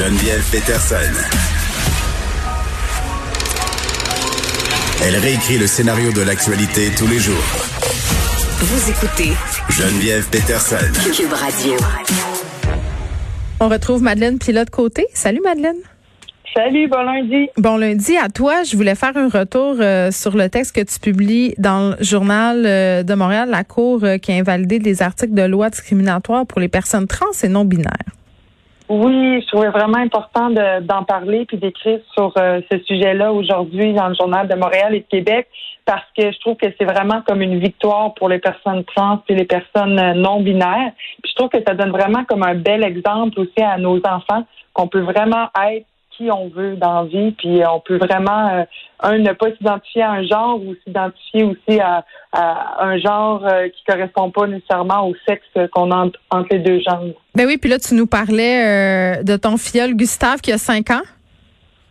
Geneviève 0.00 0.42
Peterson. 0.50 0.96
Elle 5.04 5.16
réécrit 5.16 5.58
le 5.58 5.66
scénario 5.66 6.10
de 6.10 6.22
l'actualité 6.22 6.88
tous 6.96 7.06
les 7.06 7.18
jours. 7.18 7.36
Vous 8.60 8.90
écoutez 8.90 9.32
Geneviève 9.68 10.26
Peterson. 10.30 10.76
Cube 11.14 11.30
Radio. 11.34 11.74
On 13.60 13.68
retrouve 13.68 14.02
Madeleine 14.02 14.38
Pilote-Côté. 14.38 15.06
Salut 15.12 15.42
Madeleine. 15.44 15.76
Salut, 16.54 16.88
bon 16.88 17.02
lundi. 17.02 17.48
Bon 17.58 17.76
lundi 17.76 18.16
à 18.16 18.30
toi. 18.30 18.62
Je 18.62 18.78
voulais 18.78 18.94
faire 18.94 19.14
un 19.18 19.28
retour 19.28 19.76
euh, 19.80 20.10
sur 20.10 20.34
le 20.34 20.48
texte 20.48 20.74
que 20.74 20.80
tu 20.80 20.98
publies 20.98 21.54
dans 21.58 21.90
le 21.90 22.02
journal 22.02 22.64
euh, 22.64 23.02
de 23.02 23.12
Montréal, 23.12 23.50
la 23.50 23.64
Cour 23.64 24.02
euh, 24.04 24.16
qui 24.16 24.32
a 24.32 24.36
invalidé 24.36 24.78
des 24.78 25.02
articles 25.02 25.34
de 25.34 25.42
loi 25.42 25.68
discriminatoires 25.68 26.46
pour 26.46 26.58
les 26.58 26.68
personnes 26.68 27.06
trans 27.06 27.26
et 27.42 27.48
non 27.48 27.66
binaires. 27.66 28.14
Oui, 28.92 29.40
je 29.40 29.46
trouvais 29.46 29.68
vraiment 29.68 29.98
important 29.98 30.50
d'en 30.50 31.04
parler 31.04 31.44
puis 31.44 31.58
d'écrire 31.58 32.00
sur 32.12 32.34
ce 32.34 32.78
sujet-là 32.88 33.32
aujourd'hui 33.32 33.92
dans 33.92 34.08
le 34.08 34.14
journal 34.14 34.48
de 34.48 34.56
Montréal 34.56 34.96
et 34.96 35.00
de 35.00 35.06
Québec 35.06 35.46
parce 35.86 36.06
que 36.18 36.32
je 36.32 36.40
trouve 36.40 36.56
que 36.56 36.66
c'est 36.76 36.84
vraiment 36.84 37.22
comme 37.22 37.40
une 37.40 37.60
victoire 37.60 38.14
pour 38.14 38.28
les 38.28 38.40
personnes 38.40 38.82
trans 38.82 39.22
et 39.28 39.36
les 39.36 39.44
personnes 39.44 40.14
non 40.14 40.40
binaires. 40.40 40.90
Puis 41.22 41.30
je 41.30 41.34
trouve 41.36 41.50
que 41.50 41.62
ça 41.64 41.74
donne 41.74 41.92
vraiment 41.92 42.24
comme 42.24 42.42
un 42.42 42.56
bel 42.56 42.82
exemple 42.82 43.38
aussi 43.38 43.62
à 43.62 43.78
nos 43.78 43.98
enfants 43.98 44.44
qu'on 44.72 44.88
peut 44.88 45.02
vraiment 45.02 45.48
être 45.70 45.86
on 46.28 46.48
veut 46.48 46.76
dans 46.76 47.02
la 47.02 47.08
vie, 47.08 47.30
puis 47.32 47.62
on 47.70 47.78
peut 47.80 47.98
vraiment, 47.98 48.48
euh, 48.48 48.64
un, 49.00 49.18
ne 49.18 49.32
pas 49.32 49.52
s'identifier 49.56 50.02
à 50.02 50.10
un 50.10 50.22
genre 50.24 50.60
ou 50.60 50.74
s'identifier 50.84 51.44
aussi 51.44 51.80
à, 51.80 52.04
un 52.32 52.98
genre 52.98 53.46
euh, 53.46 53.68
qui 53.68 53.84
correspond 53.86 54.30
pas 54.30 54.46
nécessairement 54.46 55.08
au 55.08 55.14
sexe 55.26 55.46
qu'on 55.72 55.90
a 55.92 56.06
entre 56.30 56.48
les 56.50 56.58
deux 56.58 56.80
genres. 56.80 57.04
Ben 57.34 57.46
oui, 57.46 57.58
puis 57.58 57.70
là, 57.70 57.78
tu 57.78 57.94
nous 57.94 58.06
parlais 58.06 59.18
euh, 59.18 59.22
de 59.22 59.36
ton 59.36 59.56
filleul 59.56 59.94
Gustave 59.94 60.40
qui 60.40 60.52
a 60.52 60.58
cinq 60.58 60.90
ans. 60.90 61.02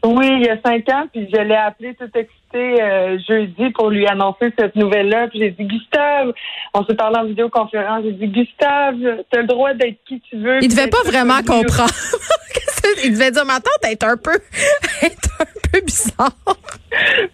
Oui, 0.04 0.28
il 0.32 0.46
y 0.46 0.50
a 0.50 0.58
cinq 0.64 0.88
ans, 0.90 1.06
puis 1.12 1.30
je 1.34 1.42
l'ai 1.42 1.56
appelé 1.56 1.94
tout 1.96 2.10
excité 2.14 2.39
euh, 2.58 3.18
jeudi 3.28 3.70
pour 3.72 3.90
lui 3.90 4.08
annoncer 4.08 4.52
cette 4.58 4.76
nouvelle-là. 4.76 5.28
Puis 5.28 5.40
j'ai 5.40 5.52
dit, 5.52 5.66
Gustave, 5.66 6.34
on 6.74 6.84
s'est 6.86 6.96
parlé 6.96 7.20
en 7.20 7.26
vidéoconférence, 7.26 8.04
j'ai 8.04 8.12
dit, 8.14 8.28
Gustave, 8.28 8.96
tu 9.32 9.38
as 9.38 9.42
le 9.42 9.48
droit 9.48 9.74
d'être 9.74 9.98
qui 10.08 10.20
tu 10.22 10.38
veux. 10.38 10.60
Il 10.62 10.70
devait 10.70 10.88
pas 10.88 11.04
vraiment 11.06 11.40
comprendre. 11.40 11.94
il 13.04 13.14
devait 13.14 13.32
dire, 13.32 13.46
ma 13.46 13.60
tante 13.60 13.86
est 13.90 14.04
un 14.04 14.18
peu, 14.18 14.32
est 15.02 15.18
un 15.40 15.46
peu 15.72 15.82
bizarre. 15.82 16.32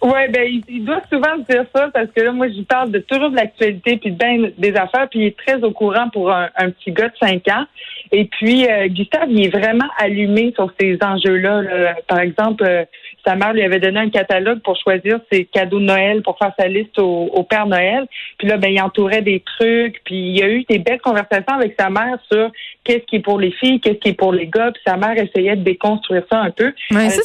Oui, 0.02 0.28
ben 0.30 0.62
il, 0.68 0.84
doit 0.84 1.00
souvent 1.10 1.38
dire 1.48 1.64
ça 1.74 1.88
parce 1.92 2.08
que 2.14 2.20
là, 2.20 2.32
moi, 2.32 2.48
je 2.48 2.62
parle 2.62 2.90
de 2.90 2.98
toujours 2.98 3.30
de 3.30 3.36
l'actualité 3.36 3.96
puis 3.96 4.10
ben 4.10 4.52
des 4.58 4.74
affaires, 4.74 5.08
puis 5.10 5.20
il 5.20 5.26
est 5.26 5.36
très 5.36 5.62
au 5.64 5.70
courant 5.70 6.08
pour 6.10 6.30
un, 6.30 6.70
petit 6.70 6.92
gars 6.92 7.08
de 7.08 7.16
5 7.18 7.48
ans. 7.48 7.64
Et 8.12 8.26
puis, 8.26 8.68
euh, 8.68 8.86
Gustave, 8.88 9.30
il 9.30 9.46
est 9.46 9.48
vraiment 9.48 9.88
allumé 9.98 10.52
sur 10.54 10.70
ces 10.78 10.98
enjeux-là. 11.02 11.94
Par 12.06 12.20
exemple, 12.20 12.64
euh, 12.64 12.84
sa 13.26 13.34
mère 13.34 13.52
lui 13.52 13.62
avait 13.62 13.80
donné 13.80 13.98
un 13.98 14.10
catalogue 14.10 14.60
pour 14.60 14.76
choisir 14.76 15.18
ses 15.32 15.44
cadeaux 15.44 15.80
de 15.80 15.84
Noël 15.84 16.22
pour 16.22 16.38
faire 16.38 16.52
sa 16.58 16.68
liste 16.68 16.98
au, 16.98 17.42
Père 17.48 17.66
Noël. 17.66 18.06
Puis 18.38 18.48
là, 18.48 18.56
ben, 18.56 18.70
il 18.70 18.80
entourait 18.80 19.22
des 19.22 19.40
trucs. 19.40 20.02
Puis 20.04 20.14
il 20.14 20.38
y 20.38 20.42
a 20.42 20.48
eu 20.48 20.64
des 20.68 20.78
belles 20.78 21.00
conversations 21.00 21.54
avec 21.54 21.74
sa 21.78 21.90
mère 21.90 22.18
sur 22.30 22.50
qu'est-ce 22.86 23.04
qui 23.06 23.16
est 23.16 23.20
pour 23.20 23.38
les 23.38 23.50
filles, 23.50 23.80
qu'est-ce 23.80 23.98
qui 23.98 24.10
est 24.10 24.14
pour 24.14 24.32
les 24.32 24.46
gars. 24.46 24.70
Puis 24.72 24.82
sa 24.86 24.96
mère 24.96 25.16
essayait 25.16 25.56
de 25.56 25.62
déconstruire 25.62 26.22
ça 26.30 26.38
un 26.38 26.50
peu. 26.50 26.72
Ouais, 26.90 27.10
ça, 27.10 27.22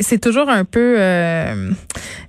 c'est, 0.00 0.20
toujours 0.20 0.48
un 0.48 0.64
peu 0.64 0.96
euh, 0.98 1.70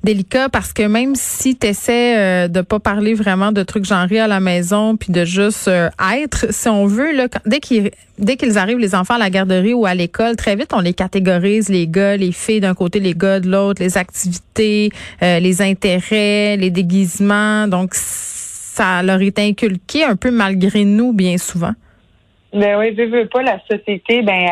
délicat 0.04 0.50
parce 0.50 0.74
que 0.74 0.84
même 0.84 1.16
si 1.16 1.56
tu 1.56 1.68
essaies 1.68 2.18
euh, 2.18 2.48
de 2.48 2.62
pas 2.62 2.80
parler 2.80 3.14
vraiment 3.14 3.52
de 3.52 3.64
trucs 3.64 3.86
genrés 3.86 4.20
à 4.20 4.28
la 4.28 4.40
maison 4.40 4.98
puis 4.98 5.14
de 5.14 5.24
juste 5.24 5.68
euh, 5.68 5.90
être, 6.16 6.48
si 6.52 6.68
on 6.68 6.86
veut, 6.86 7.14
là, 7.14 7.28
dès 7.46 7.60
qu'ils 7.60 7.92
dès 8.18 8.38
qu'ils 8.38 8.58
arrivent, 8.58 8.80
les 8.80 8.96
enfants 8.96 9.16
à 9.16 9.20
la 9.20 9.30
garderie 9.30 9.74
ou 9.74 9.86
à 9.86 9.94
l'école, 9.94 10.36
très 10.36 10.56
vite, 10.56 10.72
on 10.74 10.80
les 10.80 10.94
catégorise, 10.94 11.70
les 11.70 11.88
gars, 11.88 12.18
les 12.18 12.32
filles 12.32 12.62
d'un 12.62 12.74
côté, 12.74 13.00
les 13.00 13.14
gars 13.14 13.40
de 13.40 13.50
l'autre, 13.50 13.82
les 13.82 13.98
activités, 13.98 14.90
euh, 15.22 15.40
les 15.40 15.62
intérêts, 15.62 16.58
les 16.58 16.72
déguisements. 16.72 17.68
Donc, 17.68 17.92
ça 17.94 19.04
leur 19.04 19.22
est 19.22 19.40
inculqué 19.40 20.04
un 20.04 20.16
peu 20.16 20.32
malgré 20.32 20.86
nous, 20.86 21.14
bien 21.14 21.38
souvent. 21.38 21.74
Ben 22.56 22.80
oui, 22.80 22.92
veux, 22.92 23.08
veux 23.08 23.26
pas, 23.26 23.44
la 23.44 23.60
société, 23.70 24.22
ben, 24.22 24.48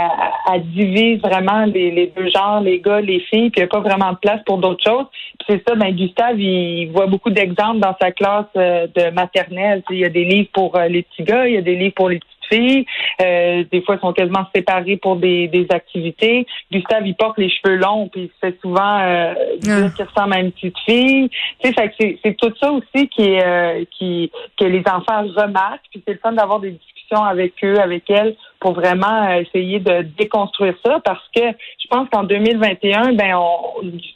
elle, 0.53 0.64
divise 0.72 1.22
vraiment 1.22 1.64
les, 1.64 2.12
deux 2.14 2.30
genres, 2.30 2.59
les 2.59 2.81
gars, 2.81 3.00
les 3.00 3.22
filles, 3.22 3.50
puis 3.50 3.62
il 3.62 3.64
n'y 3.64 3.64
a 3.64 3.68
pas 3.68 3.80
vraiment 3.80 4.12
de 4.12 4.18
place 4.18 4.41
pour 4.46 4.58
d'autres 4.58 4.84
choses. 4.84 5.06
Puis 5.40 5.47
c'est 5.47 5.64
ça, 5.66 5.75
ben, 5.75 5.90
Gustave, 5.96 6.38
il 6.38 6.91
voit 6.91 7.08
beaucoup 7.08 7.30
d'exemples 7.30 7.80
dans 7.80 7.96
sa 8.02 8.12
classe 8.12 8.46
euh, 8.58 8.88
de 8.94 9.09
maternelle. 9.12 9.84
Il 9.90 10.00
y 10.00 10.06
a 10.06 10.09
des 10.09 10.25
livres 10.25 10.50
pour 10.52 10.75
euh, 10.75 10.90
les 10.90 11.03
petits 11.03 11.24
gars, 11.24 11.47
il 11.47 11.53
y 11.53 11.58
a 11.58 11.62
des 11.62 11.78
livres 11.78 11.94
pour 11.96 12.09
les 12.09 12.19
petites 12.19 12.31
filles. 12.52 12.86
Euh, 13.22 13.64
des 13.72 13.81
fois, 13.84 13.96
ils 13.96 14.02
sont 14.02 14.12
quasiment 14.12 14.47
séparés 14.53 14.97
pour 14.97 15.16
des, 15.16 15.47
des 15.47 15.66
activités. 15.70 16.46
Gustave, 16.74 17.08
il 17.08 17.16
porte 17.16 17.38
les 17.38 17.50
cheveux 17.50 17.78
longs, 17.78 18.09
puis 18.09 18.24
il 18.24 18.28
se 18.28 18.50
fait 18.50 18.59
souvent 18.59 19.00
euh, 19.00 19.34
dire 19.59 19.94
qu'il 19.96 20.06
ressemble 20.06 20.34
à 20.34 20.40
une 20.40 20.52
petite 20.52 20.78
fille. 20.80 21.30
Tu 21.64 21.72
sais, 21.72 22.18
c'est 22.22 22.35
tout 22.35 22.52
ça 22.59 22.70
aussi 22.70 23.08
qui 23.08 23.22
est, 23.22 23.88
qui, 23.91 24.30
que 24.59 24.66
les 24.66 24.84
enfants 24.88 25.24
remarquent, 25.38 25.85
puis 25.90 26.03
c'est 26.06 26.14
le 26.14 26.20
fun 26.20 26.34
d'avoir 26.34 26.59
des 26.59 26.72
discussions 26.72 26.92
avec 27.12 27.53
eux, 27.64 27.80
avec 27.80 28.09
elles, 28.09 28.36
pour 28.59 28.74
vraiment 28.74 29.30
euh, 29.30 29.41
essayer 29.41 29.80
de 29.80 30.03
déconstruire 30.18 30.75
ça, 30.86 31.00
parce 31.03 31.24
que 31.36 31.41
je 31.41 31.88
pense 31.90 32.08
qu'en 32.09 32.24
2021, 32.24 33.14
ben, 33.14 33.38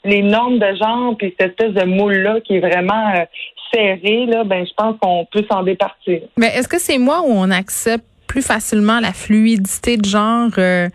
les 0.03 0.23
normes 0.23 0.59
de 0.59 0.75
genre 0.75 1.15
puis 1.17 1.33
cette 1.39 1.51
espèce 1.51 1.73
de 1.73 1.85
moule-là 1.85 2.41
qui 2.41 2.55
est 2.55 2.59
vraiment 2.59 3.13
euh, 3.15 3.25
serré, 3.73 4.25
là, 4.25 4.43
ben, 4.43 4.65
je 4.65 4.73
pense 4.75 4.95
qu'on 5.01 5.25
peut 5.31 5.45
s'en 5.49 5.63
départir. 5.63 6.21
Mais 6.37 6.47
est-ce 6.47 6.67
que 6.67 6.79
c'est 6.79 6.97
moi 6.97 7.21
où 7.21 7.29
on 7.29 7.51
accepte 7.51 8.05
plus 8.27 8.45
facilement 8.45 8.99
la 8.99 9.13
fluidité 9.13 9.97
de 9.97 10.05
genre 10.05 10.49
euh, 10.57 10.89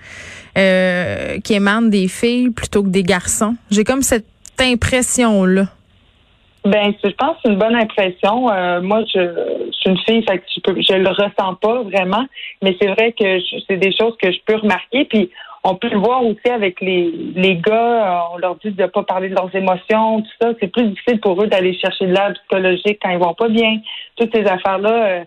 qui 1.45 1.55
émane 1.55 1.89
des 1.91 2.09
filles 2.09 2.51
plutôt 2.51 2.83
que 2.83 2.89
des 2.89 3.03
garçons? 3.03 3.57
J'ai 3.71 3.85
comme 3.85 4.03
cette 4.03 4.27
impression-là. 4.61 5.67
Ben, 6.65 6.95
je 7.03 7.11
pense 7.11 7.35
que 7.37 7.41
c'est 7.45 7.49
une 7.51 7.59
bonne 7.59 7.75
impression. 7.75 8.49
Euh, 8.49 8.81
moi, 8.81 9.03
je, 9.13 9.62
suis 9.83 9.91
une 9.91 9.99
fille, 9.99 10.25
fait 10.29 10.39
que 10.39 10.45
je, 10.55 10.61
peux, 10.61 10.81
je 10.81 10.95
le 10.95 11.09
ressens 11.09 11.55
pas 11.61 11.83
vraiment, 11.83 12.25
mais 12.63 12.77
c'est 12.81 12.89
vrai 12.89 13.13
que 13.13 13.39
c'est 13.69 13.77
des 13.77 13.95
choses 13.97 14.17
que 14.21 14.31
je 14.31 14.39
peux 14.47 14.57
remarquer. 14.57 15.05
Puis 15.05 15.31
on 15.65 15.77
peut 15.77 15.89
le 15.89 15.99
voir 15.99 16.25
aussi 16.25 16.49
avec 16.51 16.81
les, 16.81 17.13
les 17.35 17.57
gars. 17.57 18.29
On 18.33 18.39
leur 18.39 18.57
dit 18.57 18.71
de 18.71 18.83
ne 18.83 18.87
pas 18.89 19.03
parler 19.03 19.29
de 19.29 19.35
leurs 19.35 19.55
émotions, 19.55 20.23
tout 20.23 20.31
ça. 20.41 20.53
C'est 20.61 20.69
plus 20.69 20.89
difficile 20.89 21.21
pour 21.21 21.41
eux 21.43 21.47
d'aller 21.47 21.79
chercher 21.79 22.07
de 22.07 22.13
l'aide 22.13 22.35
psychologique 22.35 22.99
quand 23.03 23.11
ils 23.11 23.19
vont 23.19 23.35
pas 23.35 23.49
bien. 23.49 23.79
Toutes 24.17 24.35
ces 24.35 24.45
affaires-là 24.45 25.05
euh, 25.05 25.25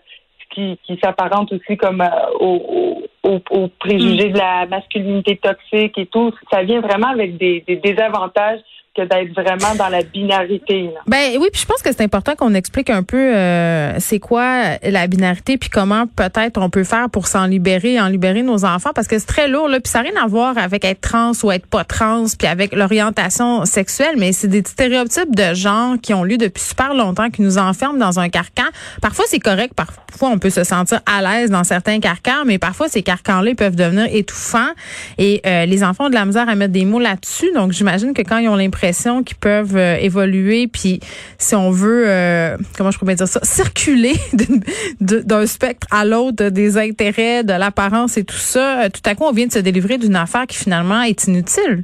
qui, 0.50 0.78
qui 0.84 0.98
s'apparentent 1.02 1.52
aussi 1.52 1.76
comme 1.76 2.02
euh, 2.02 2.38
aux, 2.40 3.02
aux, 3.24 3.68
préjugés 3.78 4.28
mm. 4.28 4.32
de 4.32 4.38
la 4.38 4.66
masculinité 4.66 5.36
toxique 5.36 5.96
et 5.96 6.06
tout. 6.06 6.32
Ça 6.52 6.62
vient 6.62 6.80
vraiment 6.80 7.08
avec 7.08 7.38
des, 7.38 7.64
des 7.66 7.76
désavantages 7.76 8.60
d'être 9.02 9.32
vraiment 9.34 9.74
dans 9.76 9.88
la 9.88 10.02
binarité. 10.02 10.90
Ben 11.06 11.36
oui, 11.38 11.48
puis 11.52 11.60
je 11.60 11.66
pense 11.66 11.82
que 11.82 11.90
c'est 11.92 12.02
important 12.02 12.34
qu'on 12.34 12.54
explique 12.54 12.90
un 12.90 13.02
peu 13.02 13.34
euh, 13.34 13.94
c'est 13.98 14.18
quoi 14.18 14.78
la 14.82 15.06
binarité 15.06 15.58
puis 15.58 15.68
comment 15.68 16.06
peut-être 16.06 16.60
on 16.60 16.70
peut 16.70 16.84
faire 16.84 17.10
pour 17.10 17.26
s'en 17.26 17.46
libérer, 17.46 18.00
en 18.00 18.08
libérer 18.08 18.42
nos 18.42 18.64
enfants 18.64 18.90
parce 18.94 19.06
que 19.06 19.18
c'est 19.18 19.26
très 19.26 19.48
lourd 19.48 19.68
là, 19.68 19.80
puis 19.80 19.90
ça 19.90 20.02
n'a 20.02 20.10
rien 20.10 20.22
à 20.22 20.26
voir 20.26 20.56
avec 20.58 20.84
être 20.84 21.00
trans 21.00 21.32
ou 21.42 21.52
être 21.52 21.66
pas 21.66 21.84
trans 21.84 22.24
puis 22.38 22.48
avec 22.48 22.74
l'orientation 22.74 23.64
sexuelle, 23.64 24.16
mais 24.18 24.32
c'est 24.32 24.48
des 24.48 24.62
stéréotypes 24.64 25.34
de 25.34 25.54
genre 25.54 25.96
qui 26.00 26.14
ont 26.14 26.24
lieu 26.24 26.38
depuis 26.38 26.62
super 26.62 26.94
longtemps 26.94 27.30
qui 27.30 27.42
nous 27.42 27.58
enferment 27.58 27.98
dans 27.98 28.18
un 28.18 28.28
carcan. 28.28 28.64
Parfois 29.02 29.24
c'est 29.28 29.40
correct, 29.40 29.74
parfois 29.74 30.30
on 30.30 30.38
peut 30.38 30.50
se 30.50 30.64
sentir 30.64 31.00
à 31.06 31.22
l'aise 31.22 31.50
dans 31.50 31.64
certains 31.64 32.00
carcans, 32.00 32.44
mais 32.46 32.58
parfois 32.58 32.88
ces 32.88 33.02
carcans-là 33.02 33.54
peuvent 33.54 33.76
devenir 33.76 34.06
étouffants 34.10 34.72
et 35.18 35.40
euh, 35.46 35.66
les 35.66 35.84
enfants 35.84 36.06
ont 36.06 36.10
de 36.10 36.14
la 36.14 36.24
misère 36.24 36.48
à 36.48 36.54
mettre 36.54 36.72
des 36.72 36.84
mots 36.84 37.00
là-dessus. 37.00 37.52
Donc 37.54 37.72
j'imagine 37.72 38.14
que 38.14 38.22
quand 38.22 38.38
ils 38.38 38.48
ont 38.48 38.56
l'impression 38.56 38.85
qui 39.24 39.34
peuvent 39.34 39.76
euh, 39.76 39.96
évoluer, 39.96 40.66
puis 40.66 41.00
si 41.38 41.54
on 41.54 41.70
veut, 41.70 42.04
euh, 42.08 42.56
comment 42.76 42.90
je 42.90 42.98
pourrais 42.98 43.14
dire 43.14 43.28
ça, 43.28 43.40
circuler 43.42 44.14
d'un 45.00 45.46
spectre 45.46 45.86
à 45.90 46.04
l'autre 46.04 46.48
des 46.48 46.78
intérêts, 46.78 47.44
de 47.44 47.52
l'apparence 47.52 48.16
et 48.16 48.24
tout 48.24 48.34
ça, 48.34 48.84
euh, 48.84 48.88
tout 48.88 49.08
à 49.08 49.14
coup, 49.14 49.24
on 49.24 49.32
vient 49.32 49.46
de 49.46 49.52
se 49.52 49.58
délivrer 49.58 49.98
d'une 49.98 50.16
affaire 50.16 50.46
qui 50.46 50.56
finalement 50.56 51.02
est 51.02 51.26
inutile. 51.26 51.82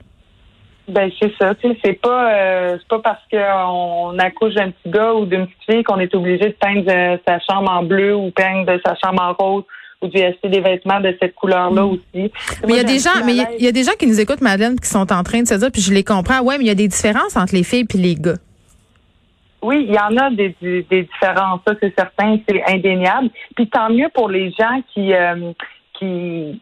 Ben 0.89 1.11
c'est 1.21 1.33
ça, 1.41 1.55
tu 1.55 1.69
sais, 1.69 1.79
c'est 1.85 2.01
pas 2.01 2.77
c'est 2.77 2.89
pas 2.89 2.99
parce 2.99 3.23
qu'on 3.31 4.19
accouche 4.19 4.55
d'un 4.55 4.73
petit 4.73 4.91
gars 4.91 5.15
ou 5.15 5.27
d'une 5.27 5.47
petite 5.47 5.65
fille 5.71 5.83
qu'on 5.85 6.01
est 6.01 6.13
obligé 6.13 6.49
de 6.49 6.57
peindre 6.61 7.19
sa 7.27 7.39
chambre 7.39 7.71
en 7.71 7.85
bleu 7.85 8.17
ou 8.17 8.33
peindre 8.33 8.73
sa 8.85 8.97
chambre 8.97 9.23
en 9.23 9.33
rose 9.33 9.65
ou 10.03 10.09
d'y 10.09 10.23
acheter 10.23 10.49
des 10.49 10.61
vêtements 10.61 11.01
de 11.01 11.17
cette 11.21 11.35
couleur-là 11.35 11.83
mm. 11.83 11.91
aussi. 11.91 12.33
Mais 12.67 12.69
il 12.69 12.77
y 12.77 12.81
a 12.81 12.85
des 12.85 12.99
gens, 12.99 13.25
mais 13.25 13.35
il 13.59 13.65
y, 13.65 13.69
a 13.69 13.73
des 13.73 13.85
gens 13.85 13.93
qui 13.99 14.07
nous 14.07 14.21
écoutent, 14.21 14.41
Madeleine, 14.41 14.79
qui 14.79 14.89
sont 14.89 15.13
en 15.13 15.23
train 15.23 15.43
de 15.43 15.49
se 15.49 15.55
dire, 15.55 15.71
puis 15.73 15.83
je 15.83 15.93
les 15.93 16.05
comprends. 16.05 16.41
Ouais, 16.41 16.59
mais 16.59 16.65
il 16.65 16.69
y 16.69 16.71
a 16.71 16.75
des 16.75 16.89
différences 16.89 17.37
entre 17.37 17.55
les 17.55 17.63
filles 17.63 17.87
et 17.95 17.99
les 17.99 18.15
gars. 18.15 18.39
Oui, 19.63 19.87
il 19.89 19.95
y 19.95 19.99
en 19.99 20.17
a 20.17 20.31
des, 20.31 20.57
différences, 20.91 21.61
ça 21.67 21.75
c'est 21.81 21.95
certain, 21.97 22.37
c'est 22.49 22.63
indéniable. 22.67 23.31
Puis 23.55 23.69
tant 23.69 23.91
mieux 23.91 24.09
pour 24.13 24.29
les 24.29 24.51
gens 24.51 24.83
qui 24.93 25.15
euh, 25.15 25.53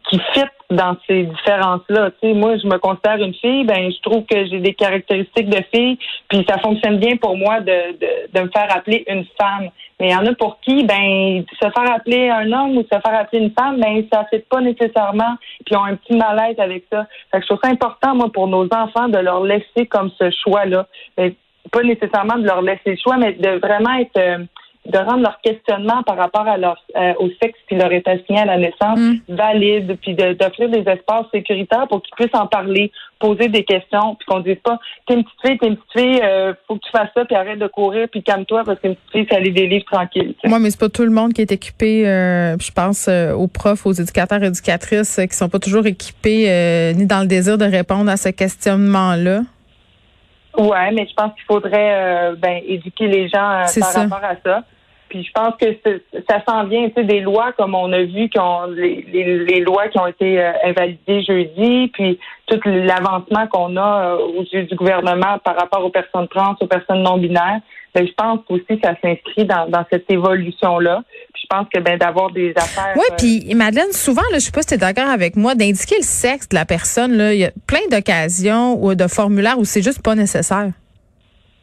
qui 0.09 0.19
fit 0.33 0.41
dans 0.69 0.95
ces 1.07 1.23
différences-là. 1.23 2.11
Tu 2.21 2.33
moi, 2.33 2.57
je 2.57 2.67
me 2.67 2.77
considère 2.77 3.17
une 3.17 3.33
fille, 3.33 3.65
ben 3.65 3.91
je 3.91 4.01
trouve 4.01 4.25
que 4.25 4.45
j'ai 4.45 4.59
des 4.59 4.73
caractéristiques 4.73 5.49
de 5.49 5.63
fille, 5.73 5.97
puis 6.29 6.45
ça 6.47 6.57
fonctionne 6.59 6.97
bien 6.97 7.17
pour 7.17 7.35
moi 7.35 7.59
de, 7.59 7.97
de, 7.99 8.07
de 8.33 8.41
me 8.41 8.49
faire 8.49 8.67
appeler 8.75 9.03
une 9.07 9.25
femme. 9.39 9.69
Mais 9.99 10.09
il 10.09 10.11
y 10.11 10.15
en 10.15 10.25
a 10.25 10.33
pour 10.33 10.59
qui, 10.61 10.83
ben 10.83 11.43
se 11.61 11.69
faire 11.69 11.91
appeler 11.93 12.29
un 12.29 12.51
homme 12.51 12.77
ou 12.77 12.83
se 12.83 12.87
faire 12.89 13.19
appeler 13.19 13.43
une 13.43 13.51
femme, 13.51 13.79
ben 13.79 14.03
ça 14.11 14.25
fait 14.29 14.47
pas 14.47 14.61
nécessairement, 14.61 15.35
puis 15.65 15.73
ils 15.73 15.77
ont 15.77 15.83
un 15.83 15.95
petit 15.95 16.15
malaise 16.15 16.59
avec 16.59 16.85
ça. 16.91 17.05
Fait 17.31 17.39
que 17.39 17.43
je 17.43 17.47
trouve 17.47 17.59
ça 17.63 17.69
important, 17.69 18.15
moi, 18.15 18.29
pour 18.31 18.47
nos 18.47 18.65
enfants, 18.73 19.09
de 19.09 19.17
leur 19.17 19.43
laisser 19.43 19.85
comme 19.89 20.09
ce 20.19 20.29
choix-là. 20.43 20.87
Ben, 21.17 21.33
pas 21.71 21.83
nécessairement 21.83 22.37
de 22.37 22.45
leur 22.45 22.61
laisser 22.61 22.91
le 22.91 22.97
choix, 22.97 23.17
mais 23.17 23.33
de 23.33 23.59
vraiment 23.59 23.93
être 23.95 24.17
euh, 24.17 24.39
de 24.85 24.97
rendre 24.97 25.21
leur 25.21 25.39
questionnement 25.41 26.01
par 26.03 26.17
rapport 26.17 26.47
à 26.47 26.57
leur 26.57 26.83
euh, 26.97 27.13
au 27.19 27.29
sexe 27.41 27.57
qui 27.69 27.75
leur 27.75 27.91
est 27.91 28.07
assigné 28.07 28.39
à 28.39 28.45
la 28.45 28.57
naissance 28.57 28.97
Mm. 28.99 29.13
valide, 29.29 29.97
puis 30.01 30.15
de- 30.15 30.33
d'offrir 30.33 30.69
des 30.69 30.79
espaces 30.79 31.25
sécuritaires 31.31 31.87
pour 31.87 32.01
qu'ils 32.01 32.15
puissent 32.15 32.33
en 32.39 32.47
parler, 32.47 32.91
poser 33.19 33.47
des 33.47 33.63
questions, 33.63 34.15
puis 34.15 34.25
qu'on 34.27 34.39
dise 34.39 34.57
pas 34.63 34.79
t'es 35.07 35.13
une 35.13 35.23
petite 35.23 35.39
fille, 35.45 35.57
t'es 35.59 35.67
une 35.67 35.77
petite 35.77 35.91
fille, 35.99 36.19
euh, 36.23 36.53
faut 36.67 36.75
que 36.75 36.81
tu 36.83 36.91
fasses 36.91 37.09
ça, 37.15 37.25
puis 37.25 37.35
arrête 37.35 37.59
de 37.59 37.67
courir, 37.67 38.07
puis 38.11 38.23
calme-toi 38.23 38.63
parce 38.65 38.79
qu'une 38.79 38.95
petite 38.95 39.11
fille, 39.11 39.27
ça 39.31 39.39
lit 39.39 39.51
des 39.51 39.67
livres 39.67 39.85
tranquilles. 39.91 40.33
Moi, 40.45 40.57
mais 40.59 40.71
c'est 40.71 40.79
pas 40.79 40.89
tout 40.89 41.03
le 41.03 41.11
monde 41.11 41.33
qui 41.33 41.41
est 41.41 41.51
équipé. 41.51 42.07
euh, 42.07 42.57
je 42.59 42.71
pense 42.71 43.07
euh, 43.07 43.33
aux 43.33 43.47
profs, 43.47 43.85
aux 43.85 43.91
éducateurs, 43.93 44.41
éducatrices 44.43 45.19
euh, 45.19 45.25
qui 45.25 45.35
sont 45.35 45.49
pas 45.49 45.59
toujours 45.59 45.85
équipés 45.85 46.49
euh, 46.49 46.93
ni 46.93 47.05
dans 47.05 47.21
le 47.21 47.27
désir 47.27 47.57
de 47.59 47.65
répondre 47.65 48.09
à 48.09 48.17
ce 48.17 48.29
questionnement-là. 48.29 49.41
Ouais, 50.57 50.91
mais 50.91 51.07
je 51.07 51.13
pense 51.13 51.33
qu'il 51.33 51.43
faudrait 51.45 51.93
euh, 51.93 52.35
ben, 52.37 52.61
éduquer 52.65 53.07
les 53.07 53.29
gens 53.29 53.49
euh, 53.49 53.63
par 53.63 53.69
ça. 53.69 54.01
rapport 54.01 54.23
à 54.23 54.35
ça. 54.43 54.63
Puis 55.11 55.25
je 55.25 55.31
pense 55.33 55.55
que 55.59 56.01
ça 56.29 56.41
s'en 56.47 56.63
vient, 56.67 56.87
tu 56.87 56.93
sais, 56.95 57.03
des 57.03 57.19
lois 57.19 57.51
comme 57.57 57.75
on 57.75 57.91
a 57.91 58.01
vu, 58.03 58.29
qui 58.29 58.39
ont, 58.39 58.67
les, 58.67 59.05
les, 59.11 59.43
les 59.43 59.59
lois 59.59 59.89
qui 59.89 59.99
ont 59.99 60.07
été 60.07 60.39
euh, 60.39 60.53
invalidées 60.63 61.21
jeudi, 61.21 61.89
puis 61.93 62.17
tout 62.47 62.57
l'avancement 62.63 63.45
qu'on 63.47 63.75
a 63.75 64.05
euh, 64.05 64.39
aux 64.39 64.43
yeux 64.43 64.63
du 64.63 64.75
gouvernement 64.75 65.37
par 65.43 65.57
rapport 65.57 65.83
aux 65.83 65.89
personnes 65.89 66.29
trans, 66.29 66.55
aux 66.61 66.67
personnes 66.67 67.03
non 67.03 67.17
binaires. 67.17 67.59
Ben, 67.93 68.07
je 68.07 68.13
pense 68.13 68.39
aussi 68.47 68.79
que 68.79 68.87
ça 68.87 68.95
s'inscrit 69.01 69.43
dans, 69.43 69.67
dans 69.67 69.83
cette 69.91 70.09
évolution-là. 70.09 71.03
Puis 71.33 71.43
je 71.43 71.47
pense 71.53 71.67
que 71.67 71.81
ben 71.81 71.97
d'avoir 71.97 72.31
des 72.31 72.53
affaires. 72.55 72.93
Oui, 72.95 73.03
euh, 73.11 73.15
puis 73.17 73.53
Madeleine, 73.53 73.91
souvent, 73.91 74.21
là, 74.31 74.35
je 74.35 74.45
sais 74.45 74.51
pas 74.51 74.61
si 74.61 74.69
tu 74.69 74.73
es 74.75 74.77
d'accord 74.77 75.09
avec 75.09 75.35
moi, 75.35 75.55
d'indiquer 75.55 75.97
le 75.97 76.05
sexe 76.05 76.47
de 76.47 76.55
la 76.55 76.63
personne, 76.63 77.17
là, 77.17 77.33
il 77.33 77.41
y 77.41 77.45
a 77.45 77.51
plein 77.67 77.85
d'occasions 77.91 78.81
ou 78.81 78.95
de 78.95 79.07
formulaires 79.07 79.59
où 79.59 79.65
c'est 79.65 79.81
juste 79.81 80.01
pas 80.01 80.15
nécessaire. 80.15 80.71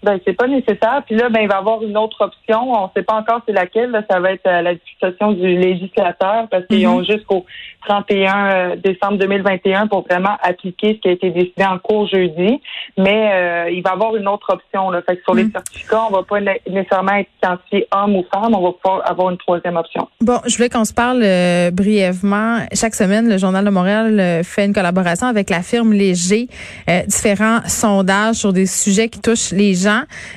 Ben, 0.03 0.19
c'est 0.25 0.33
pas 0.33 0.47
nécessaire. 0.47 1.03
Puis 1.07 1.17
là, 1.17 1.29
ben, 1.29 1.41
il 1.41 1.49
va 1.49 1.57
y 1.57 1.59
avoir 1.59 1.83
une 1.83 1.97
autre 1.97 2.21
option. 2.25 2.73
On 2.73 2.85
ne 2.85 2.89
sait 2.97 3.03
pas 3.03 3.15
encore 3.15 3.41
c'est 3.47 3.53
laquelle. 3.53 3.91
Là, 3.91 4.03
ça 4.09 4.21
va 4.21 4.33
être 4.33 4.47
à 4.47 4.63
la 4.63 4.75
discussion 4.75 5.33
du 5.33 5.57
législateur 5.59 6.47
parce 6.51 6.65
qu'ils 6.67 6.87
Mhm. 6.87 6.95
ont 6.95 7.03
jusqu'au 7.03 7.45
31 7.87 8.47
euh, 8.51 8.77
décembre 8.77 9.19
2021 9.19 9.87
pour 9.89 10.07
vraiment 10.07 10.37
appliquer 10.43 10.95
ce 10.95 11.01
qui 11.01 11.09
a 11.09 11.13
été 11.13 11.31
décidé 11.31 11.65
en 11.65 11.79
cours 11.79 12.07
jeudi. 12.09 12.61
Mais 12.97 13.31
euh, 13.33 13.71
il 13.71 13.83
va 13.83 13.91
y 13.91 13.93
avoir 13.95 14.15
une 14.15 14.29
autre 14.29 14.53
option. 14.53 14.91
Là. 14.91 15.03
Fait 15.03 15.17
que 15.17 15.23
sur 15.23 15.35
les 15.35 15.45
Mhm. 15.45 15.53
certificats, 15.53 16.03
on 16.09 16.13
va 16.15 16.23
pas 16.23 16.41
né- 16.41 16.61
nécessairement 16.71 17.15
être 17.15 17.31
identifié 17.43 17.89
homme 17.93 18.17
ou 18.17 18.25
femme. 18.33 18.55
On 18.55 18.63
va 18.63 18.73
pouvoir 18.73 19.03
avoir 19.11 19.31
une 19.31 19.39
troisième 19.39 19.77
option. 19.77 20.09
Bon, 20.21 20.39
je 20.47 20.57
voulais 20.57 20.69
qu'on 20.69 20.85
se 20.85 20.95
parle 20.95 21.23
euh, 21.25 21.71
brièvement. 21.73 22.59
Chaque 22.73 22.95
semaine, 22.95 23.29
le 23.29 23.39
Journal 23.39 23.65
de 23.65 23.71
Montréal 23.71 24.19
euh, 24.21 24.43
fait 24.45 24.65
une 24.67 24.75
collaboration 24.75 25.27
avec 25.27 25.51
la 25.51 25.63
firme 25.63 25.93
Léger, 25.93 26.47
euh, 26.89 27.03
différents 27.07 27.61
sondages 27.67 28.37
sur 28.37 28.53
des 28.53 28.67
sujets 28.67 29.09
qui 29.09 29.21
touchent 29.21 29.51
les 29.53 29.75
gens. 29.75 29.88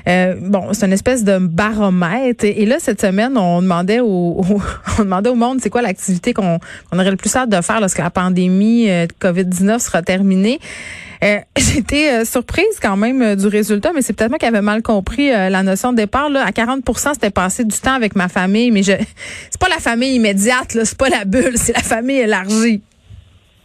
Euh, 0.08 0.36
bon, 0.40 0.74
c'est 0.74 0.86
une 0.86 0.94
espèce 0.94 1.24
de 1.24 1.38
baromètre. 1.38 2.46
Et 2.46 2.66
là, 2.66 2.78
cette 2.80 3.02
semaine, 3.02 3.38
on 3.38 3.62
demandait 3.62 4.00
au, 4.00 4.06
au- 4.50 4.62
on 5.00 5.04
demandait 5.04 5.30
au 5.30 5.36
monde, 5.36 5.60
c'est 5.62 5.70
quoi 5.70 5.82
l'activité 5.82 6.34
qu'on 6.34 6.60
aurait 6.94 7.12
le 7.12 7.18
plus 7.18 7.36
hâte 7.36 7.50
de 7.50 7.62
faire 7.62 7.80
lorsque 7.80 8.00
la 8.00 8.10
pandémie 8.10 8.90
euh, 8.90 9.08
de 9.08 9.14
COVID-19 9.14 9.80
sera 9.80 10.02
terminée. 10.02 10.60
Euh, 11.24 11.38
J'étais 11.58 12.26
surprise 12.26 12.80
quand 12.82 12.98
même 12.98 13.36
du 13.36 13.48
résultat, 13.48 13.92
mais 13.94 14.02
c'est 14.02 14.14
peut-être 14.14 14.30
moi 14.32 14.40
qui 14.40 14.46
avais 14.46 14.62
mal 14.62 14.82
compris 14.82 15.30
la 15.30 15.64
notion 15.64 15.92
de 15.92 15.98
départ. 15.98 16.30
Là, 16.30 16.44
à 16.46 16.52
40% 16.52 17.14
c'était 17.14 17.30
passer 17.30 17.64
du 17.64 17.78
temps 17.78 17.94
avec 17.94 18.16
ma 18.16 18.28
famille, 18.28 18.72
mais 18.72 18.82
je 18.84 18.94
c'est 19.50 19.60
pas 19.60 19.70
la 19.70 19.78
famille 19.80 20.16
immédiate, 20.16 20.72
c'est 20.84 20.98
pas 20.98 21.10
la 21.10 21.26
bulle, 21.26 21.54
c'est 21.58 21.74
la 21.74 21.84
famille 21.84 22.18
élargie. 22.20 22.82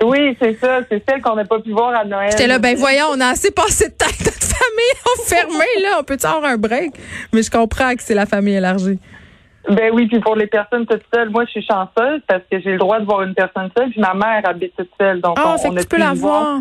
Oui, 0.04 0.36
c'est 0.38 0.58
ça. 0.60 0.80
C'est 0.90 1.02
celle 1.08 1.22
qu'on 1.22 1.34
n'a 1.36 1.46
pas 1.46 1.58
pu 1.58 1.70
voir 1.72 1.94
à 1.94 2.04
Noël. 2.04 2.28
J'étais 2.30 2.46
là, 2.46 2.58
ben 2.58 2.76
voyons, 2.76 3.06
on 3.14 3.20
a 3.20 3.28
assez 3.28 3.50
passé 3.50 3.88
de 3.88 3.94
temps 3.94 4.04
famille 4.76 5.48
enfermée, 5.48 5.82
là, 5.82 5.98
on 6.00 6.04
peut 6.04 6.18
avoir 6.22 6.44
un 6.44 6.56
break? 6.56 6.94
Mais 7.32 7.42
je 7.42 7.50
comprends 7.50 7.94
que 7.94 8.02
c'est 8.02 8.14
la 8.14 8.26
famille 8.26 8.54
élargie. 8.54 8.98
Ben 9.68 9.90
oui, 9.92 10.06
puis 10.06 10.20
pour 10.20 10.36
les 10.36 10.46
personnes 10.46 10.86
toutes 10.86 11.02
seules, 11.12 11.30
moi 11.30 11.44
je 11.44 11.50
suis 11.50 11.66
chanceuse 11.66 12.20
parce 12.28 12.42
que 12.50 12.60
j'ai 12.60 12.72
le 12.72 12.78
droit 12.78 13.00
de 13.00 13.04
voir 13.04 13.22
une 13.22 13.34
personne 13.34 13.68
seule, 13.76 13.90
puis 13.90 14.00
ma 14.00 14.14
mère 14.14 14.42
habite 14.44 14.74
toute 14.76 14.90
seule. 14.98 15.20
Donc 15.20 15.36
Ah, 15.38 15.54
on, 15.54 15.58
fait 15.58 15.68
on 15.68 15.74
que 15.74 15.80
a 15.80 15.82
tu 15.82 15.88
peux 15.88 15.98
la 15.98 16.14
voir. 16.14 16.60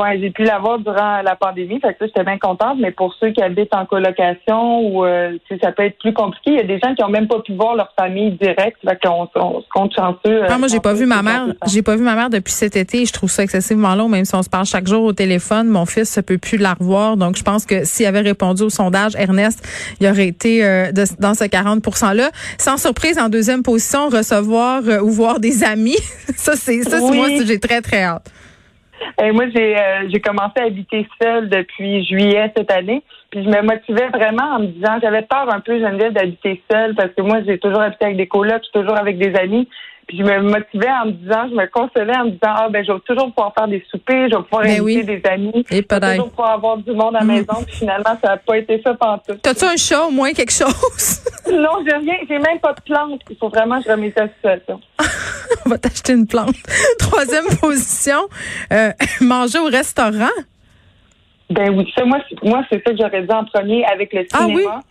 Ouais, 0.00 0.18
j'ai 0.20 0.30
pu 0.30 0.44
la 0.44 0.58
voir 0.58 0.78
durant 0.78 1.22
la 1.22 1.34
pandémie, 1.36 1.80
fait 1.80 1.92
que 1.94 1.98
ça, 2.00 2.06
j'étais 2.06 2.24
bien 2.24 2.38
contente, 2.38 2.76
mais 2.78 2.90
pour 2.92 3.14
ceux 3.18 3.30
qui 3.30 3.42
habitent 3.42 3.74
en 3.74 3.84
colocation 3.86 4.80
ou 4.80 5.04
euh, 5.04 5.36
ça 5.62 5.72
peut 5.72 5.84
être 5.84 5.98
plus 5.98 6.12
compliqué. 6.12 6.50
Il 6.52 6.56
y 6.56 6.60
a 6.60 6.64
des 6.64 6.78
gens 6.78 6.94
qui 6.94 7.02
ont 7.02 7.08
même 7.08 7.26
pas 7.28 7.40
pu 7.40 7.54
voir 7.54 7.74
leur 7.76 7.92
famille 7.98 8.32
directe, 8.32 8.76
fait 8.86 8.98
qu'on 9.02 9.28
on 9.34 9.60
se 9.60 9.66
compte 9.72 9.94
chanceux. 9.94 10.18
euh, 10.26 10.46
Ah, 10.48 10.58
moi, 10.58 10.68
j'ai 10.68 10.80
pas 10.80 10.90
chanceux, 10.90 11.02
vu 11.02 11.06
ma 11.06 11.22
mère. 11.22 11.46
J'ai 11.66 11.82
pas 11.82 11.96
vu 11.96 12.02
ma 12.02 12.14
mère 12.14 12.30
depuis 12.30 12.52
cet 12.52 12.76
été. 12.76 13.04
Je 13.06 13.12
trouve 13.12 13.30
ça 13.30 13.42
excessivement 13.42 13.94
long, 13.94 14.08
même 14.08 14.24
si 14.24 14.34
on 14.34 14.42
se 14.42 14.48
parle 14.50 14.66
chaque 14.66 14.86
jour 14.86 15.02
au 15.04 15.12
téléphone. 15.12 15.68
Mon 15.68 15.86
fils 15.86 16.16
ne 16.16 16.22
peut 16.22 16.38
plus 16.38 16.58
la 16.58 16.74
revoir. 16.74 17.16
Donc, 17.16 17.36
je 17.36 17.42
pense 17.42 17.66
que 17.66 17.84
s'il 17.84 18.06
avait 18.06 18.20
répondu 18.20 18.62
au 18.62 18.70
sondage, 18.70 19.12
Ernest, 19.16 19.66
il 20.00 20.06
aurait 20.06 20.28
été 20.28 20.64
euh, 20.64 20.92
de- 20.92 21.04
dans 21.18 21.34
ce 21.34 21.44
40 21.44 21.82
%-là. 21.82 22.30
Sans 22.58 22.76
surprise, 22.76 23.18
en 23.18 23.28
deuxième 23.28 23.62
position, 23.62 24.08
recevoir 24.08 24.82
euh, 24.86 25.00
ou 25.00 25.10
voir 25.10 25.40
des 25.40 25.64
amis. 25.64 25.96
ça, 26.36 26.54
c'est 26.56 26.82
ça, 26.82 26.98
c'est 26.98 27.04
Oui. 27.04 27.16
moi, 27.16 27.28
j'ai 27.44 27.58
très, 27.58 27.80
très 27.80 28.02
hâte. 28.04 28.30
Et 29.22 29.32
moi, 29.32 29.44
j'ai 29.54 29.76
euh, 29.76 30.08
j'ai 30.12 30.20
commencé 30.20 30.54
à 30.60 30.64
habiter 30.64 31.06
seule 31.20 31.48
depuis 31.48 32.04
juillet 32.04 32.52
cette 32.56 32.70
année. 32.70 33.02
Puis 33.30 33.44
je 33.44 33.48
me 33.48 33.62
motivais 33.62 34.08
vraiment 34.08 34.54
en 34.56 34.58
me 34.60 34.66
disant, 34.68 34.98
j'avais 35.02 35.22
peur 35.22 35.52
un 35.52 35.60
peu, 35.60 35.78
Geneviève, 35.78 36.12
d'habiter 36.12 36.62
seule 36.70 36.94
parce 36.94 37.10
que 37.14 37.22
moi, 37.22 37.38
j'ai 37.46 37.58
toujours 37.58 37.80
habité 37.82 38.06
avec 38.06 38.16
des 38.16 38.26
colocs, 38.28 38.62
toujours 38.72 38.96
avec 38.96 39.18
des 39.18 39.34
amis. 39.36 39.68
Puis 40.06 40.16
je 40.16 40.22
me 40.22 40.40
motivais 40.40 40.88
en 40.90 41.04
me 41.06 41.10
disant, 41.12 41.48
je 41.50 41.54
me 41.54 41.66
consolais 41.66 42.16
en 42.16 42.24
me 42.24 42.30
disant, 42.30 42.54
ah 42.56 42.68
ben 42.70 42.82
je 42.82 42.90
vais 42.90 42.98
toujours 43.00 43.26
pouvoir 43.28 43.52
faire 43.52 43.68
des 43.68 43.84
soupers, 43.90 44.30
je 44.30 44.36
vais 44.36 44.42
pouvoir 44.42 44.62
Ben 44.62 44.80
inviter 44.80 44.82
oui. 44.82 45.04
des 45.04 45.22
amis, 45.28 45.66
Et 45.70 45.76
je 45.90 45.94
vais 45.94 46.00
toujours 46.16 46.30
pouvoir 46.30 46.52
avoir 46.52 46.78
du 46.78 46.92
monde 46.92 47.14
à 47.14 47.18
la 47.18 47.24
Mm. 47.24 47.28
maison. 47.28 47.62
Puis 47.66 47.76
finalement, 47.76 48.16
ça 48.24 48.28
n'a 48.30 48.36
pas 48.38 48.56
été 48.56 48.80
ça 48.82 48.94
pantoute. 48.94 49.42
T'as-tu 49.42 49.64
un 49.66 49.76
chat, 49.76 50.06
au 50.06 50.10
moins 50.10 50.32
quelque 50.32 50.52
chose? 50.52 51.24
Non, 51.52 51.84
j'ai 51.86 51.94
rien, 51.96 52.14
j'ai 52.26 52.38
même 52.38 52.58
pas 52.58 52.72
de 52.72 52.80
plantes. 52.80 53.20
Il 53.28 53.36
faut 53.36 53.50
vraiment 53.50 53.78
que 53.82 53.84
je 53.86 53.90
remette 53.92 54.16
la 54.18 54.28
situation. 54.28 54.80
on 55.66 55.70
va 55.70 55.78
t'acheter 55.78 56.12
une 56.12 56.26
plante. 56.26 56.56
Troisième 56.98 57.46
position, 57.60 58.28
euh, 58.72 58.90
manger 59.20 59.58
au 59.58 59.66
restaurant. 59.66 60.36
Ben 61.50 61.70
oui, 61.76 61.90
ça, 61.96 62.04
moi, 62.04 62.18
moi, 62.42 62.62
c'est 62.70 62.82
ça 62.84 62.92
que 62.92 62.98
j'aurais 62.98 63.22
dit 63.22 63.32
en 63.32 63.44
premier 63.44 63.84
avec 63.86 64.12
le 64.12 64.26
Ah 64.32 64.38
cinéma. 64.40 64.82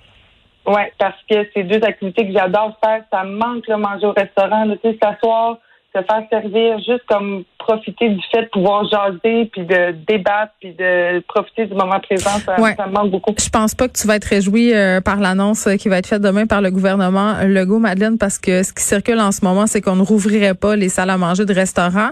oui? 0.66 0.74
Ouais, 0.74 0.92
parce 0.98 1.16
que 1.30 1.48
c'est 1.54 1.64
deux 1.64 1.82
activités 1.84 2.28
que 2.28 2.34
j'adore 2.34 2.78
faire. 2.84 3.04
Ça 3.12 3.24
me 3.24 3.38
manque, 3.38 3.68
là, 3.68 3.78
manger 3.78 4.08
au 4.08 4.12
restaurant, 4.12 4.68
tu 4.84 4.90
sais, 4.90 4.98
s'asseoir, 5.02 5.58
se 6.02 6.06
faire 6.06 6.24
servir, 6.30 6.78
juste 6.80 7.04
comme 7.10 7.44
profiter 7.58 8.10
du 8.10 8.22
fait 8.32 8.44
de 8.44 8.50
pouvoir 8.50 8.86
jaser, 8.90 9.50
puis 9.52 9.66
de 9.66 9.96
débattre, 10.08 10.54
puis 10.60 10.74
de 10.74 11.20
profiter 11.28 11.66
du 11.66 11.74
moment 11.74 12.00
présent. 12.00 12.30
Ça, 12.46 12.60
Ouais. 12.62 12.76
ça 12.78 12.88
me 12.88 12.94
manque 12.94 13.12
beaucoup. 13.12 13.34
Je 13.38 13.50
pense 13.50 13.76
pas 13.76 13.88
que 13.88 13.94
tu 13.98 14.08
vas 14.08 14.16
être 14.16 14.26
réjoui 14.26 14.74
euh, 14.74 15.02
par 15.02 15.18
l'annonce 15.18 15.68
euh, 15.68 15.76
qui 15.76 15.90
va 15.90 15.98
être 15.98 16.08
faite 16.08 16.22
demain 16.22 16.46
par 16.46 16.62
le 16.62 16.72
gouvernement 16.72 17.36
Legault, 17.44 17.80
Madeleine, 17.80 18.18
parce 18.18 18.38
que 18.38 18.64
ce 18.64 18.72
qui 18.74 18.84
circule 18.84 19.20
en 19.20 19.32
ce 19.32 19.44
moment, 19.44 19.68
c'est 19.68 19.82
qu'on 19.82 19.96
ne 19.98 20.02
rouvrirait 20.04 20.54
pas 20.54 20.76
les 20.76 20.88
salles 20.90 21.10
à 21.10 21.18
manger 21.18 21.46
de 21.46 21.54
restaurants. 21.54 22.12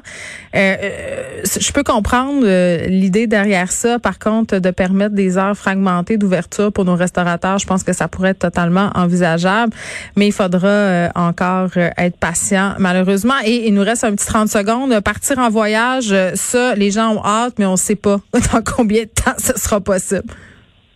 Euh, 0.56 0.76
euh, 0.84 1.42
je 1.46 1.72
peux 1.72 1.84
comprendre 1.84 2.46
l'idée 2.88 3.28
derrière 3.28 3.72
ça. 3.72 4.00
Par 4.00 4.20
contre, 4.20 4.58
de 4.60 4.72
permettre 4.72 5.16
des 5.16 5.38
heures 5.38 5.56
fragmentées 5.56 6.18
d'ouverture 6.18 6.72
pour 6.74 6.86
nos 6.86 6.96
restaurateurs, 6.96 7.60
je 7.60 7.68
pense 7.68 7.84
que 7.84 7.94
ça 7.94 8.08
pourrait 8.08 8.32
être 8.32 8.40
totalement 8.40 8.90
envisageable. 8.96 9.72
Mais 10.18 10.28
il 10.28 10.34
faudra 10.34 11.10
encore 11.16 11.70
être 11.78 12.18
patient, 12.18 12.74
malheureusement. 12.80 13.36
Et 13.46 13.68
nous 13.76 13.84
reste 13.84 14.04
un 14.04 14.16
petit 14.16 14.26
30 14.26 14.48
secondes. 14.50 15.00
Partir 15.02 15.38
en 15.40 15.50
voyage, 15.50 16.12
euh, 16.12 16.32
ça, 16.36 16.74
les 16.76 16.92
gens 16.92 17.16
ont 17.16 17.24
hâte, 17.24 17.56
mais 17.60 17.66
on 17.66 17.76
sait 17.76 17.96
pas 17.96 18.18
dans 18.54 18.62
combien 18.64 19.04
de 19.04 19.10
temps 19.10 19.34
ce 19.38 19.54
sera 19.60 19.80
possible. 19.80 20.24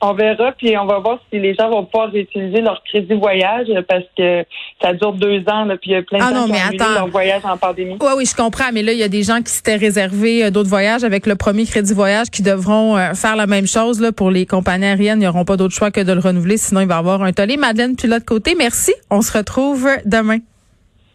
On 0.01 0.13
verra, 0.13 0.53
puis 0.53 0.77
on 0.77 0.86
va 0.86 1.00
voir 1.00 1.19
si 1.29 1.38
les 1.41 1.53
gens 1.55 1.69
vont 1.69 1.83
pouvoir 1.83 2.09
réutiliser 2.09 2.62
leur 2.62 2.81
crédit 2.89 3.15
voyage, 3.15 3.67
là, 3.67 3.81
parce 3.83 4.05
que 4.17 4.45
ça 4.81 4.93
dure 4.93 5.12
deux 5.12 5.43
ans, 5.51 5.65
là, 5.65 5.75
puis 5.75 5.89
il 5.89 5.93
y 5.93 5.95
a 5.98 6.01
plein 6.03 6.19
de 6.19 6.24
Ah 6.24 6.29
gens 6.29 6.36
non, 6.39 6.45
qui 6.45 6.51
mais 6.53 6.59
ont 6.79 6.81
attends. 6.81 6.93
leur 6.93 7.07
voyage 7.07 7.41
en 7.43 7.57
pandémie. 7.57 7.98
Oui, 8.00 8.12
oui, 8.15 8.25
je 8.25 8.33
comprends. 8.33 8.71
Mais 8.74 8.81
là, 8.81 8.93
il 8.93 8.98
y 8.98 9.03
a 9.03 9.09
des 9.09 9.24
gens 9.24 9.41
qui 9.41 9.51
s'étaient 9.51 9.75
réservés 9.75 10.45
euh, 10.45 10.51
d'autres 10.51 10.69
voyages 10.69 11.03
avec 11.03 11.25
le 11.27 11.36
premier 11.36 11.65
crédit 11.65 11.93
voyage 11.93 12.29
qui 12.29 12.43
devront 12.43 12.95
euh, 12.95 13.13
faire 13.13 13.36
la 13.36 13.45
même 13.45 13.67
chose 13.67 14.00
là, 14.00 14.13
pour 14.13 14.31
les 14.31 14.45
compagnies 14.45 14.86
aériennes. 14.86 15.21
Ils 15.21 15.25
n'auront 15.25 15.43
pas 15.43 15.57
d'autre 15.57 15.75
choix 15.75 15.91
que 15.91 16.00
de 16.00 16.13
le 16.13 16.21
renouveler, 16.21 16.55
sinon 16.55 16.79
il 16.79 16.88
va 16.88 16.95
y 16.95 16.98
avoir 16.98 17.21
un 17.21 17.33
tollé. 17.33 17.57
Madeleine, 17.57 17.98
puis 17.98 18.07
de 18.07 18.13
l'autre 18.13 18.25
côté, 18.25 18.55
merci. 18.57 18.93
On 19.09 19.21
se 19.21 19.38
retrouve 19.38 19.86
demain. 20.05 20.38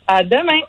À 0.07 0.23
demain! 0.23 0.61